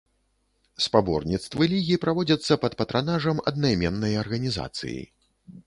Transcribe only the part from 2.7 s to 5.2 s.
патранажам аднайменнай арганізацыі.